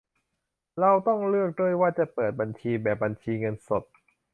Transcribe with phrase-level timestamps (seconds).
[0.79, 3.83] เราต้องเลือกด้วยว่าจะเปิดบัญชีแบบบัญชีเงินสด